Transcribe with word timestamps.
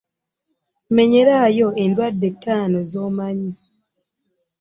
Menyerayo 0.95 1.67
endwadde 1.83 2.29
ttaano 2.35 2.79
zomanyi. 2.91 3.51